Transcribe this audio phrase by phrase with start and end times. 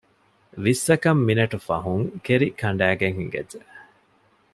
[0.63, 3.59] ވިއްސަކަށް މިނެޓު ފަހުން ކެރިކަނޑައިގެން ހިނގައްޖެ